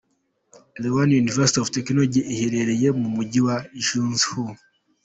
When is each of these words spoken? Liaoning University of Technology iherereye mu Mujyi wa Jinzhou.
Liaoning 0.81 1.21
University 1.25 1.59
of 1.61 1.71
Technology 1.75 2.21
iherereye 2.33 2.87
mu 2.99 3.07
Mujyi 3.15 3.39
wa 3.47 3.55
Jinzhou. 3.85 4.49